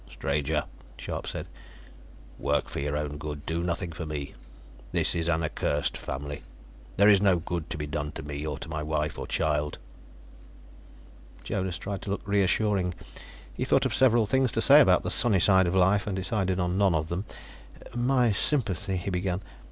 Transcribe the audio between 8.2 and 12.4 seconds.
me, or my wife or child." Jonas tried to look